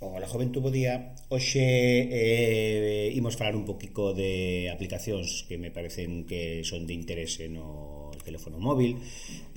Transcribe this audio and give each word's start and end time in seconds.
Ola 0.00 0.26
Juventud 0.26 0.62
Bo 0.62 0.70
Día. 0.72 1.12
Hoxe 1.28 1.60
eh, 1.60 3.12
imos 3.12 3.36
falar 3.36 3.52
un 3.52 3.68
poquito 3.68 4.16
de 4.16 4.72
aplicacións 4.72 5.44
que 5.44 5.60
me 5.60 5.68
parecen 5.68 6.24
que 6.24 6.64
son 6.64 6.88
de 6.88 6.96
interese 6.96 7.52
no 7.52 7.99
teléfono 8.30 8.62
móvil. 8.62 9.02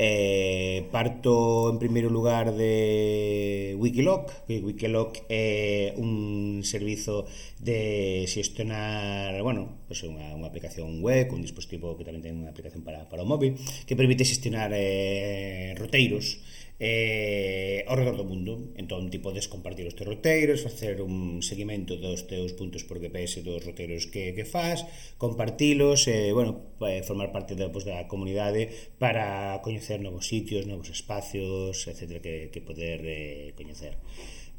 Eh, 0.01 0.89
parto, 0.89 1.69
en 1.69 1.77
primeiro 1.77 2.09
lugar, 2.09 2.57
de 2.57 3.77
Wikiloc, 3.77 4.49
que 4.49 4.57
Wikiloc 4.65 5.21
é 5.29 5.93
un 6.01 6.65
servizo 6.65 7.29
de 7.61 8.25
xestionar, 8.25 9.37
bueno, 9.45 9.85
pues 9.85 10.01
unha, 10.01 10.33
unha 10.33 10.49
aplicación 10.49 11.05
web, 11.05 11.29
un 11.29 11.45
dispositivo 11.45 11.93
que 11.93 12.03
tamén 12.03 12.25
ten 12.25 12.33
unha 12.33 12.49
aplicación 12.49 12.81
para, 12.81 13.05
para 13.05 13.21
o 13.21 13.29
móvil, 13.29 13.53
que 13.85 13.93
permite 13.93 14.25
xestionar 14.25 14.73
eh, 14.73 15.77
roteiros 15.77 16.41
eh, 16.79 17.85
ao 17.87 17.95
redor 17.95 18.17
do 18.17 18.25
mundo 18.25 18.73
entón 18.75 19.07
ti 19.13 19.21
podes 19.21 19.45
compartir 19.47 19.85
os 19.85 19.95
teus 19.95 20.09
roteiros 20.09 20.65
facer 20.65 20.99
un 20.99 21.39
seguimento 21.45 21.95
dos 22.01 22.25
teus 22.25 22.57
puntos 22.57 22.83
por 22.83 22.97
GPS 22.97 23.45
dos 23.45 23.61
roteiros 23.61 24.09
que, 24.09 24.33
que 24.33 24.43
fas 24.43 24.83
compartilos, 25.15 26.07
eh, 26.09 26.33
bueno, 26.33 26.75
eh, 26.83 26.99
formar 27.07 27.31
parte 27.31 27.55
da, 27.55 27.71
pues, 27.71 27.85
da 27.85 28.09
comunidade 28.09 28.62
Eh, 28.63 28.91
para 28.99 29.59
coñecer 29.61 29.99
novos 29.99 30.27
sitios, 30.27 30.65
novos 30.67 30.89
espacios, 30.89 31.87
etc. 31.87 32.21
que, 32.21 32.49
que 32.51 32.61
poder 32.61 33.01
eh, 33.03 33.53
coñecer. 33.55 33.97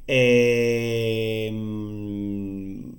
Eh, 0.06 1.50
mm, 1.52 2.92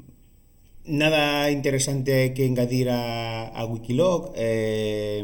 nada 0.85 1.51
interesante 1.51 2.33
que 2.33 2.45
engadir 2.45 2.89
a, 2.89 3.47
a 3.47 3.65
Wikiloc. 3.65 4.33
Eh, 4.35 5.21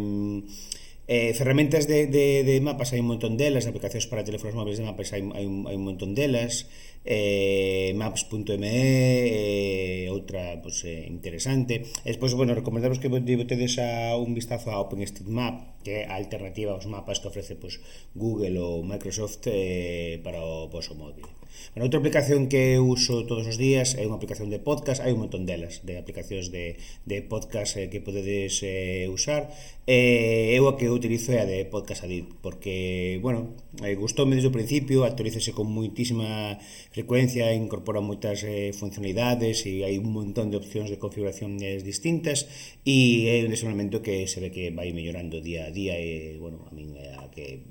Eh, 1.14 1.34
ferramentas 1.34 1.88
de, 1.90 2.08
de, 2.08 2.46
de 2.48 2.62
mapas 2.64 2.96
hai 2.96 3.04
un 3.04 3.12
montón 3.12 3.36
delas, 3.36 3.68
aplicacións 3.68 4.08
para 4.08 4.24
teléfonos 4.24 4.56
móviles 4.56 4.80
de 4.80 4.88
mapas 4.88 5.12
hai, 5.12 5.20
hai, 5.36 5.44
un, 5.44 5.68
hai 5.68 5.76
un 5.76 5.84
montón 5.84 6.16
delas, 6.16 6.72
eh, 7.06 7.94
maps.me 7.96 8.58
eh, 8.62 10.10
outra 10.10 10.62
pues, 10.62 10.86
eh, 10.86 11.06
interesante. 11.08 11.90
E 12.06 12.10
despois, 12.14 12.34
bueno, 12.34 12.54
recomendamos 12.54 13.02
que 13.02 13.10
botedes 13.10 13.80
a 13.80 14.16
un 14.18 14.34
vistazo 14.34 14.72
a 14.72 14.82
OpenStreetMap 14.82 15.82
que 15.82 16.06
é 16.06 16.06
a 16.06 16.18
alternativa 16.22 16.74
aos 16.74 16.86
mapas 16.86 17.20
que 17.20 17.30
ofrece 17.30 17.58
pues, 17.58 17.82
Google 18.14 18.62
ou 18.62 18.86
Microsoft 18.86 19.50
eh, 19.50 20.22
para 20.22 20.42
o 20.42 20.70
vosso 20.70 20.94
móvil. 20.94 21.26
Bueno, 21.74 21.88
outra 21.88 22.00
aplicación 22.00 22.48
que 22.48 22.80
uso 22.80 23.26
todos 23.26 23.48
os 23.48 23.58
días 23.58 23.96
é 23.96 24.04
unha 24.08 24.18
aplicación 24.18 24.52
de 24.52 24.60
podcast. 24.60 25.04
Hai 25.04 25.16
un 25.16 25.24
montón 25.24 25.48
delas, 25.48 25.84
de 25.88 26.00
aplicacións 26.00 26.52
de, 26.52 26.80
de 27.08 27.24
podcast 27.26 27.80
eh, 27.80 27.88
que 27.92 28.04
podedes 28.04 28.60
eh, 28.64 29.08
usar. 29.08 29.52
Eh, 29.88 30.56
eu 30.56 30.68
a 30.70 30.78
que 30.78 30.92
utilizo 30.92 31.34
é 31.34 31.42
a 31.42 31.50
de 31.50 31.66
Podcast 31.66 32.06
Addict 32.06 32.38
porque, 32.40 33.18
bueno, 33.24 33.58
eh, 33.82 33.98
gustoume 33.98 34.38
desde 34.38 34.52
o 34.52 34.56
principio 34.56 35.04
actualícese 35.04 35.58
con 35.58 35.68
moitísima 35.68 36.62
frecuencia 36.92 37.56
incorpora 37.56 38.04
moitas 38.04 38.44
eh, 38.44 38.76
funcionalidades 38.76 39.64
e 39.64 39.88
hai 39.88 39.96
un 39.96 40.12
montón 40.12 40.52
de 40.52 40.60
opcións 40.60 40.92
de 40.92 41.00
configuracións 41.00 41.64
distintas 41.88 42.52
e 42.84 43.32
é 43.32 43.40
un 43.48 43.52
desenvolvemento 43.56 44.04
que 44.04 44.28
se 44.28 44.44
ve 44.44 44.52
que 44.52 44.76
vai 44.76 44.92
mellorando 44.92 45.40
día 45.40 45.68
a 45.68 45.72
día 45.72 45.96
e, 45.96 46.36
bueno, 46.36 46.68
a 46.68 46.72
min 46.76 46.92
é 47.00 47.16
a 47.16 47.32
que 47.32 47.64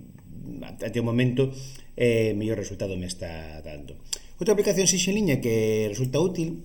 até 0.80 0.98
o 0.98 1.06
momento 1.06 1.52
eh, 2.00 2.32
mellor 2.32 2.56
resultado 2.56 2.96
me 2.96 3.04
está 3.04 3.60
dando. 3.60 4.00
Outra 4.40 4.56
aplicación 4.56 4.88
liña 5.12 5.36
que 5.44 5.84
resulta 5.92 6.16
útil 6.16 6.64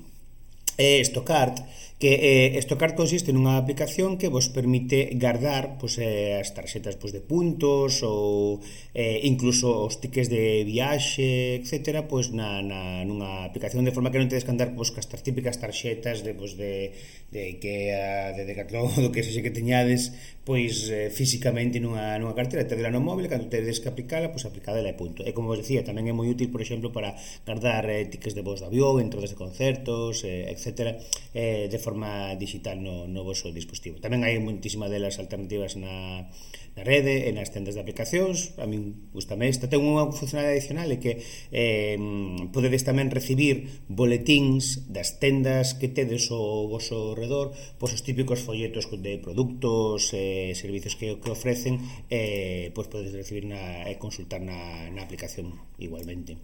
é 0.78 1.00
Stockart, 1.04 1.64
que 1.98 2.56
eh, 2.56 2.60
Stockart 2.60 2.96
consiste 3.00 3.32
nunha 3.32 3.56
aplicación 3.56 4.20
que 4.20 4.28
vos 4.28 4.52
permite 4.52 5.16
guardar 5.16 5.80
pues, 5.80 5.96
eh, 5.96 6.36
as 6.36 6.52
tarxetas 6.52 7.00
pues, 7.00 7.16
de 7.16 7.24
puntos 7.24 8.04
ou 8.04 8.60
eh, 8.92 9.24
incluso 9.24 9.72
os 9.88 10.04
tickets 10.04 10.28
de 10.28 10.68
viaxe, 10.68 11.64
etc. 11.64 12.04
Pues, 12.04 12.36
na, 12.36 12.60
na, 12.60 13.08
nunha 13.08 13.48
aplicación 13.48 13.88
de 13.88 13.96
forma 13.96 14.12
que 14.12 14.20
non 14.20 14.28
tedes 14.28 14.44
que 14.44 14.52
andar 14.52 14.76
pues, 14.76 14.92
cas 14.92 15.08
típicas 15.24 15.56
tarxetas 15.56 16.28
de, 16.28 16.36
pues, 16.36 16.60
de, 16.60 16.92
de 17.32 17.56
Ikea, 17.56 18.36
de 18.36 18.44
Decathlon, 18.44 18.92
do 19.04 19.16
que 19.16 19.24
sexe 19.24 19.40
que 19.40 19.56
teñades 19.56 20.12
pois 20.46 20.92
eh, 20.94 21.10
físicamente 21.10 21.82
nunha, 21.82 22.22
nunha 22.22 22.38
cartera, 22.38 22.70
tedela 22.70 22.94
no 22.94 23.02
móvil, 23.02 23.26
cando 23.26 23.50
tedes 23.50 23.82
que 23.82 23.90
aplicala, 23.90 24.30
pois 24.30 24.46
aplicadela 24.46 24.94
e 24.94 24.96
punto. 25.00 25.26
E 25.26 25.34
como 25.34 25.50
vos 25.50 25.58
decía, 25.58 25.82
tamén 25.82 26.06
é 26.06 26.14
moi 26.14 26.30
útil, 26.30 26.54
por 26.54 26.62
exemplo, 26.62 26.94
para 26.94 27.18
guardar 27.48 27.90
eh, 27.90 28.06
tickets 28.06 28.38
de 28.38 28.46
voz 28.46 28.62
de 28.62 28.70
avión, 28.70 29.02
entradas 29.02 29.34
de 29.34 29.42
concertos, 29.42 30.22
eh, 30.22 30.54
etc 30.54 30.65
etcétera, 30.66 30.98
eh, 31.38 31.70
de 31.70 31.78
forma 31.78 32.34
digital 32.42 32.82
no, 32.82 33.06
no 33.06 33.22
voso 33.22 33.54
dispositivo. 33.54 34.02
Tamén 34.02 34.26
hai 34.26 34.42
moitísima 34.42 34.90
delas 34.90 35.22
alternativas 35.22 35.78
na, 35.78 36.26
na 36.74 36.82
rede, 36.82 37.30
e 37.30 37.32
nas 37.38 37.54
tendas 37.54 37.78
de 37.78 37.82
aplicacións, 37.86 38.58
a 38.58 38.66
min 38.66 39.14
gustame 39.14 39.46
esta. 39.46 39.70
Ten 39.70 39.86
unha 39.86 40.10
funcionalidade 40.10 40.58
adicional 40.58 40.90
é 40.90 40.98
que 40.98 41.22
eh, 41.54 42.02
podedes 42.50 42.82
tamén 42.82 43.14
recibir 43.14 43.86
boletíns 43.86 44.90
das 44.90 45.22
tendas 45.22 45.78
que 45.78 45.94
tedes 45.94 46.34
ao 46.34 46.66
vosso 46.66 47.14
redor, 47.14 47.54
pois 47.78 47.94
os 47.94 48.02
típicos 48.02 48.42
folletos 48.42 48.90
de 48.90 49.22
produtos, 49.22 50.10
eh, 50.18 50.58
servizos 50.58 50.98
que, 50.98 51.22
que 51.22 51.30
ofrecen, 51.30 51.78
eh, 52.10 52.74
pois 52.74 52.90
podedes 52.90 53.14
recibir 53.14 53.46
na, 53.46 53.86
e 53.86 54.02
consultar 54.02 54.42
na, 54.42 54.90
na 54.90 55.06
aplicación 55.06 55.54
igualmente. 55.78 56.42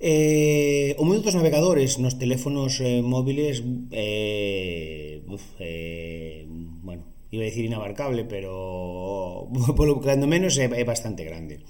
Eh, 0.00 0.96
o 0.98 1.04
mundo 1.06 1.22
dos 1.22 1.38
navegadores 1.38 1.96
nos 2.02 2.18
teléfonos 2.18 2.82
eh, 2.82 3.00
móviles 3.00 3.62
eh, 3.94 5.22
uf, 5.30 5.44
eh, 5.60 6.44
bueno, 6.82 7.04
iba 7.30 7.42
a 7.42 7.48
decir 7.48 7.64
inabarcable, 7.64 8.26
pero 8.26 9.48
polo 9.78 10.00
cando 10.02 10.26
menos 10.26 10.58
eh, 10.58 10.66
é, 10.66 10.82
é 10.82 10.84
bastante 10.84 11.22
grande. 11.24 11.62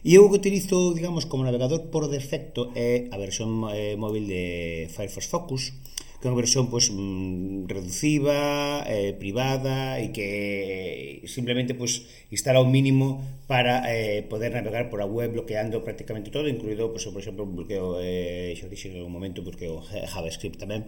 E 0.00 0.16
eu 0.16 0.28
que 0.32 0.40
utilizo, 0.40 0.96
digamos, 0.96 1.28
como 1.28 1.44
navegador 1.44 1.92
por 1.92 2.08
defecto 2.08 2.72
eh, 2.76 3.08
é 3.10 3.14
a 3.14 3.16
versión 3.20 3.68
eh, 3.72 3.96
móvil 4.00 4.24
de 4.28 4.88
Firefox 4.88 5.26
Focus, 5.28 5.72
que 6.20 6.28
é 6.28 6.30
unha 6.30 6.36
versión 6.36 6.68
pois, 6.68 6.92
mm, 6.92 7.64
reduciva, 7.64 8.84
eh, 8.84 9.16
privada 9.16 9.96
e 9.96 10.12
que 10.12 11.24
simplemente 11.24 11.72
pois, 11.72 12.04
instala 12.28 12.60
o 12.60 12.68
mínimo 12.68 13.24
para 13.48 13.88
eh, 13.88 14.20
poder 14.28 14.52
navegar 14.52 14.92
por 14.92 15.00
a 15.00 15.08
web 15.08 15.32
bloqueando 15.32 15.80
prácticamente 15.80 16.28
todo, 16.28 16.44
incluído, 16.44 16.92
pois, 16.92 17.08
por 17.08 17.24
exemplo, 17.24 17.48
un 17.48 17.56
bloqueo, 17.56 17.96
eh, 18.04 18.52
xa 18.52 18.68
dixen 18.68 19.00
en 19.00 19.08
un 19.08 19.12
momento, 19.12 19.40
bloqueo 19.40 19.80
JavaScript 19.80 20.60
tamén. 20.60 20.84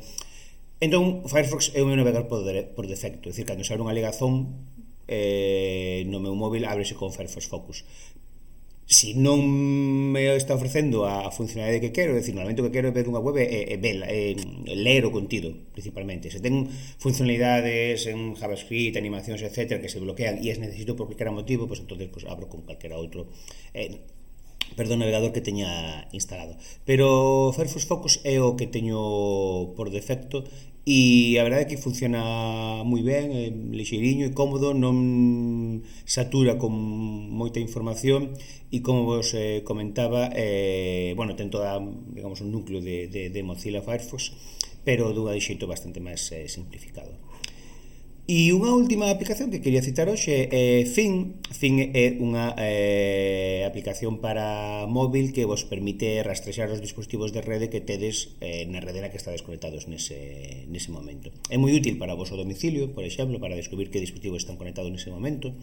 Entón, 0.84 1.24
Firefox 1.24 1.72
é 1.72 1.80
un 1.80 1.96
navegador 1.96 2.28
por, 2.28 2.44
de, 2.44 2.68
por 2.68 2.84
defecto, 2.84 3.26
é 3.26 3.32
dicir, 3.32 3.48
cando 3.48 3.64
se 3.64 3.72
abre 3.72 3.88
unha 3.88 3.96
ligazón 3.96 4.68
eh, 5.08 6.04
no 6.12 6.20
meu 6.20 6.36
móvil 6.36 6.68
ábrese 6.68 6.92
con 6.92 7.08
Firefox 7.08 7.48
Focus 7.48 7.88
si 8.92 9.16
non 9.16 9.40
me 10.12 10.36
está 10.36 10.52
ofrecendo 10.52 11.08
a 11.08 11.32
funcionalidade 11.32 11.80
que 11.80 11.96
quero, 11.96 12.12
decir, 12.12 12.36
normalmente 12.36 12.60
o 12.60 12.68
que 12.68 12.76
quero 12.76 12.92
é 12.92 12.94
ver 12.94 13.08
unha 13.08 13.24
web 13.24 13.40
e, 13.40 13.72
e, 13.72 13.76
vela, 13.80 14.04
e 14.12 14.36
ler 14.76 15.08
o 15.08 15.10
contido, 15.10 15.48
principalmente. 15.72 16.28
Se 16.28 16.44
ten 16.44 16.68
funcionalidades 17.00 18.04
en 18.04 18.36
JavaScript, 18.36 19.00
animacións, 19.00 19.40
etc., 19.40 19.80
que 19.80 19.88
se 19.88 19.96
bloquean 19.96 20.44
e 20.44 20.52
es 20.52 20.60
necesito 20.60 20.92
por 20.92 21.08
calquera 21.08 21.32
motivo, 21.32 21.64
pois 21.64 21.80
pues, 21.80 21.88
entonces 21.88 22.08
pues, 22.12 22.24
abro 22.28 22.52
con 22.52 22.68
calquera 22.68 23.00
outro. 23.00 23.32
Eh, 23.72 23.96
perdón, 24.76 25.00
navegador 25.00 25.32
que 25.32 25.40
teña 25.40 26.06
instalado. 26.12 26.56
Pero 26.84 27.52
Firefox 27.56 27.84
Focus 27.86 28.14
é 28.24 28.40
o 28.40 28.56
que 28.56 28.66
teño 28.66 29.72
por 29.76 29.90
defecto 29.90 30.44
e 30.82 31.38
a 31.38 31.46
verdade 31.46 31.62
é 31.62 31.70
que 31.70 31.78
funciona 31.78 32.82
moi 32.82 33.06
ben, 33.06 33.30
é 33.30 33.54
lixeiriño 33.54 34.26
e 34.26 34.34
cómodo, 34.34 34.74
non 34.74 35.86
satura 36.02 36.58
con 36.58 36.74
moita 37.30 37.62
información 37.62 38.34
e 38.74 38.82
como 38.82 39.06
vos 39.06 39.30
eh, 39.38 39.62
comentaba, 39.62 40.34
eh, 40.34 41.14
bueno, 41.14 41.38
ten 41.38 41.54
toda, 41.54 41.78
digamos, 42.10 42.42
un 42.42 42.50
núcleo 42.50 42.82
de, 42.82 43.06
de, 43.06 43.30
de 43.30 43.40
Mozilla 43.46 43.78
Firefox, 43.78 44.34
pero 44.82 45.14
dunha 45.14 45.30
de 45.30 45.42
xeito 45.44 45.70
bastante 45.70 46.02
máis 46.02 46.26
eh, 46.34 46.50
simplificado. 46.50 47.14
E 48.22 48.54
unha 48.54 48.70
última 48.70 49.10
aplicación 49.10 49.50
que 49.50 49.58
quería 49.58 49.82
citar 49.82 50.06
hoxe 50.06 50.46
é 50.54 50.86
Fin. 50.86 51.42
Fin 51.50 51.90
é 51.90 52.14
unha 52.22 52.54
eh, 52.54 53.66
aplicación 53.66 54.22
para 54.22 54.86
móvil 54.86 55.34
que 55.34 55.42
vos 55.42 55.66
permite 55.66 56.22
rastrexar 56.22 56.70
os 56.70 56.78
dispositivos 56.78 57.34
de 57.34 57.42
rede 57.42 57.66
que 57.66 57.82
tedes 57.82 58.38
eh, 58.38 58.62
na 58.70 58.78
rede 58.78 59.02
na 59.02 59.10
que 59.10 59.18
estades 59.18 59.42
conectados 59.42 59.90
nese, 59.90 60.70
nese 60.70 60.94
momento. 60.94 61.34
É 61.50 61.58
moi 61.58 61.74
útil 61.74 61.98
para 61.98 62.14
vos 62.14 62.30
o 62.30 62.38
domicilio, 62.38 62.94
por 62.94 63.02
exemplo, 63.02 63.42
para 63.42 63.58
descubrir 63.58 63.90
que 63.90 63.98
dispositivos 63.98 64.46
están 64.46 64.54
conectados 64.54 64.94
nese 64.94 65.10
momento, 65.10 65.58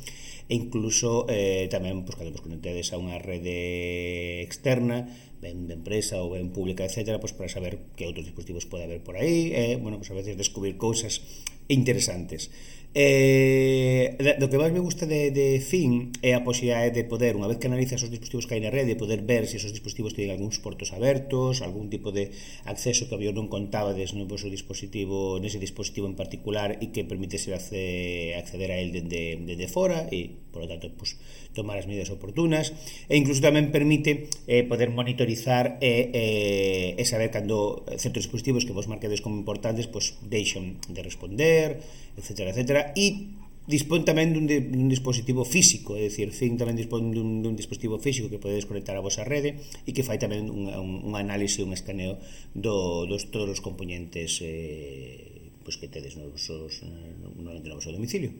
e 0.52 0.60
incluso 0.60 1.32
eh, 1.32 1.72
tamén 1.72 2.04
pues, 2.04 2.20
cando 2.20 2.36
vos 2.36 2.44
conectedes 2.44 2.92
a 2.92 3.00
unha 3.00 3.24
rede 3.24 4.44
externa, 4.44 5.08
ben 5.40 5.72
de 5.72 5.80
empresa 5.80 6.20
ou 6.20 6.36
ben 6.36 6.52
pública, 6.52 6.84
etc., 6.84 7.24
pues, 7.24 7.32
pois, 7.32 7.48
para 7.48 7.56
saber 7.56 7.80
que 7.96 8.04
outros 8.04 8.28
dispositivos 8.28 8.68
pode 8.68 8.84
haber 8.84 9.00
por 9.00 9.16
aí, 9.16 9.56
e, 9.56 9.64
eh, 9.64 9.76
bueno, 9.80 9.96
pues, 9.96 10.12
a 10.12 10.20
veces 10.20 10.36
descubrir 10.36 10.76
cousas 10.76 11.24
interesantes. 11.70 12.52
Eh, 12.96 14.18
do 14.42 14.50
que 14.50 14.58
máis 14.58 14.74
me 14.74 14.82
gusta 14.82 15.06
de, 15.06 15.30
de 15.30 15.62
Fin 15.62 16.10
é 16.26 16.34
a 16.34 16.42
posibilidade 16.42 16.90
de 16.90 17.06
poder, 17.06 17.38
unha 17.38 17.46
vez 17.46 17.62
que 17.62 17.70
analizas 17.70 18.02
os 18.02 18.10
dispositivos 18.10 18.50
que 18.50 18.58
hai 18.58 18.66
na 18.66 18.74
rede, 18.74 18.98
poder 18.98 19.22
ver 19.22 19.46
se 19.46 19.62
esos 19.62 19.70
dispositivos 19.70 20.18
teñen 20.18 20.34
algúns 20.34 20.58
portos 20.58 20.90
abertos, 20.90 21.62
algún 21.62 21.94
tipo 21.94 22.10
de 22.10 22.34
acceso 22.66 23.06
que 23.06 23.14
había 23.14 23.30
non 23.30 23.46
contabades 23.46 24.18
no 24.18 24.26
vosso 24.26 24.50
dispositivo, 24.50 25.38
nese 25.38 25.62
dispositivo 25.62 26.10
en 26.10 26.18
particular 26.18 26.82
e 26.82 26.90
que 26.90 27.06
permitese 27.06 27.54
acceder 27.54 28.70
a 28.74 28.78
él 28.82 28.90
dende, 28.90 29.38
dende 29.38 29.70
fora 29.70 30.10
e, 30.10 30.50
por 30.50 30.66
lo 30.66 30.68
tanto, 30.74 30.90
pues, 30.98 31.14
tomar 31.54 31.78
as 31.78 31.86
medidas 31.86 32.10
oportunas 32.10 32.74
e 33.06 33.14
incluso 33.22 33.38
tamén 33.38 33.70
permite 33.70 34.34
eh, 34.50 34.66
poder 34.66 34.90
monitorizar 34.90 35.78
e, 35.78 36.10
eh, 36.10 36.90
e 36.98 37.04
saber 37.06 37.30
cando 37.30 37.86
certos 38.02 38.26
dispositivos 38.26 38.66
que 38.66 38.74
vos 38.74 38.90
marquedes 38.90 39.22
como 39.22 39.38
importantes 39.38 39.86
pues, 39.86 40.18
deixan 40.26 40.82
de 40.90 41.06
responder 41.06 41.86
etcétera, 42.20 42.52
etcétera, 42.52 42.82
e 43.00 43.40
dispón 43.70 44.02
tamén 44.02 44.34
dun, 44.34 44.50
de, 44.50 44.66
dun 44.66 44.90
dispositivo 44.90 45.46
físico, 45.46 45.94
é 45.94 46.10
dicir, 46.10 46.34
Think 46.34 46.58
tamén 46.58 46.74
dispón 46.76 47.14
dun, 47.14 47.46
dun 47.46 47.54
dispositivo 47.54 48.02
físico 48.02 48.28
que 48.28 48.42
podedes 48.42 48.66
conectar 48.66 48.98
á 48.98 49.02
vosa 49.02 49.22
rede 49.24 49.62
e 49.86 49.94
que 49.94 50.02
fai 50.02 50.18
tamén 50.18 50.50
un, 50.50 50.68
un, 50.74 50.90
un 51.06 51.14
análise, 51.14 51.62
un 51.62 51.72
escaneo 51.72 52.18
do, 52.58 53.06
dos 53.06 53.30
todos 53.30 53.48
os 53.48 53.62
componentes 53.62 54.42
eh, 54.42 55.54
pues 55.62 55.78
que 55.78 55.86
tedes 55.86 56.18
no 56.18 56.26
vosos, 56.34 56.82
eh, 56.82 57.14
no, 57.22 57.30
no, 57.38 57.62
no 57.62 57.76
vosso 57.78 57.94
domicilio. 57.94 58.34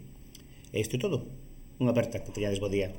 E 0.74 0.82
isto 0.82 0.98
é 0.98 1.00
todo. 1.00 1.30
Unha 1.78 1.94
aperta, 1.94 2.26
que 2.26 2.34
teñades 2.34 2.58
bo 2.58 2.68
día. 2.74 2.90